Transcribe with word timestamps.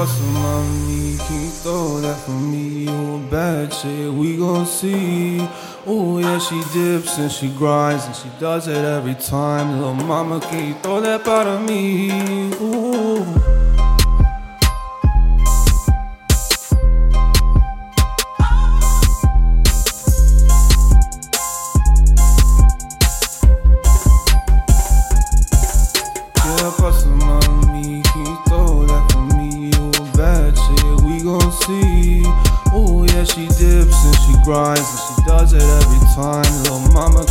Cause 0.00 0.18
mommy, 0.32 1.18
can 1.18 1.42
you 1.42 1.50
throw 1.50 2.00
that 2.00 2.16
for 2.20 2.30
me? 2.30 2.86
Oh, 2.88 3.18
bad 3.30 3.70
shit, 3.70 4.10
we 4.10 4.38
gon' 4.38 4.64
see. 4.64 5.46
Oh, 5.86 6.18
yeah, 6.18 6.38
she 6.38 6.62
dips 6.72 7.18
and 7.18 7.30
she 7.30 7.50
grinds 7.50 8.06
and 8.06 8.16
she 8.16 8.30
does 8.40 8.66
it 8.66 8.82
every 8.82 9.16
time. 9.16 9.76
Little 9.76 9.92
mama, 9.92 10.40
can 10.40 10.68
you 10.68 10.74
throw 10.76 11.02
that 11.02 11.22
part 11.22 11.46
of 11.46 11.60
me? 11.68 12.10
Ooh. 12.62 13.49
And 34.50 34.78
she 34.78 35.22
does 35.26 35.52
it 35.52 35.62
every 35.62 36.00
time. 36.14 36.42
Little 36.62 36.80
mama, 36.92 37.24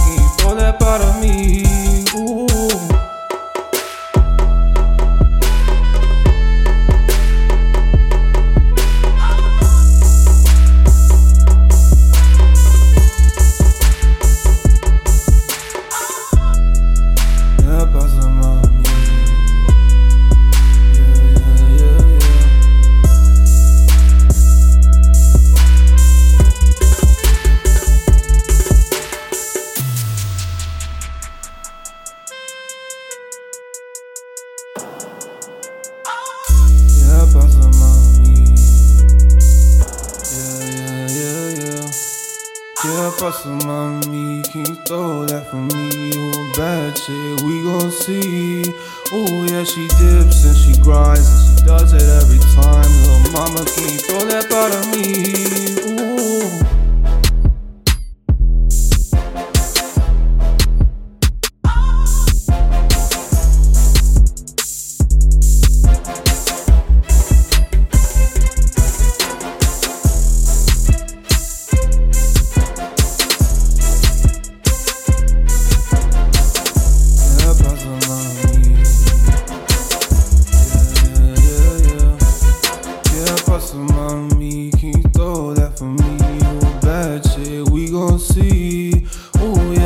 Some 43.17 43.61
on. 43.69 44.01
Can 44.03 44.65
you 44.65 44.75
throw 44.85 45.25
that 45.25 45.49
for 45.49 45.57
me? 45.57 46.13
You 46.13 46.31
oh, 46.35 46.51
a 46.51 46.57
bad 46.57 46.95
chick, 46.95 47.41
we 47.41 47.63
gon' 47.63 47.89
see. 47.89 48.63
Oh 49.11 49.45
yeah, 49.49 49.63
she 49.63 49.87
dips 49.97 50.45
and 50.45 50.55
she 50.55 50.79
grinds 50.81 51.25
and 51.25 51.59
she 51.59 51.65
does 51.65 51.93
it 51.93 52.05
every 52.21 52.37
time. 52.53 52.85
Little 53.01 53.31
mama, 53.31 53.65
can 53.65 53.89
you 53.89 53.99
throw 53.99 54.25
that 54.29 54.49
of 54.49 54.85
me? 54.93 54.98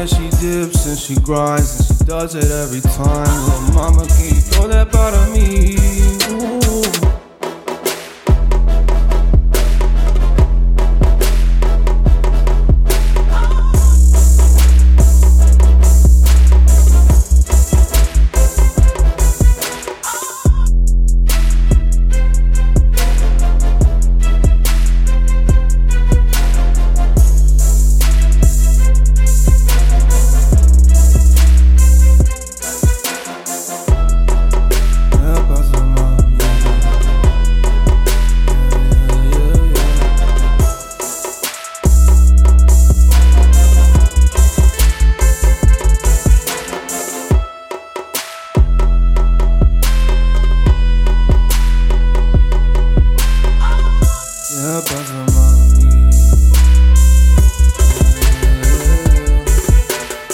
Yeah, 0.04 0.18
she 0.18 0.30
dips 0.42 0.86
and 0.86 0.98
she 0.98 1.16
grinds 1.22 1.80
and 1.80 2.00
she 2.00 2.06
does 2.06 2.36
it 2.36 2.52
every 2.52 2.82
time. 2.82 3.26
Little 3.46 3.74
mama, 3.74 4.08
can 4.08 4.26
you 4.26 4.42
throw 4.42 4.68
that 4.68 4.92
part 4.92 5.14
of 5.14 5.34
me? 5.34 5.83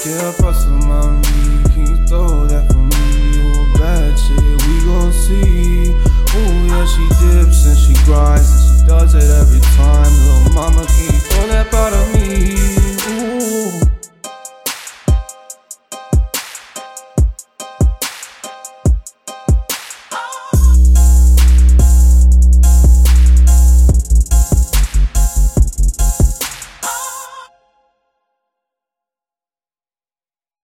Yeah, 0.06 0.31
some 0.52 0.92
on 0.92 1.22
me. 1.22 1.64
Can 1.74 1.88
you 1.88 1.97
throw 2.08 2.47
that 2.47 2.68
for 2.68 2.78
me? 2.78 3.74
Bad 3.78 4.18
we 4.66 4.74
gon' 4.86 5.12
see. 5.12 5.94
Yeah, 6.80 6.86
she 6.86 7.06
dips 7.19 7.66
and 7.66 7.78
she 7.78 7.94
grinds 8.06 8.50
and 8.52 8.62
she 8.80 8.88
does 8.88 9.14
it 9.16 9.30
every 9.30 9.59
time. 9.75 10.12
Little 10.25 10.53
mama, 10.53 10.86